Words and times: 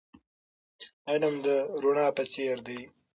علم 1.09 1.33
د 1.45 1.47
رڼا 1.83 2.07
په 2.17 2.23
څېر 2.31 2.57
دی. 2.67 2.81